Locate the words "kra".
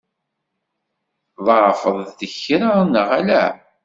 2.35-2.73